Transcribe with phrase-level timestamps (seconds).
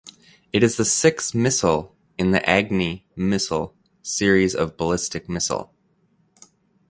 [0.51, 5.75] It is the sixth missile in the Agni (missile) series of ballistic missile.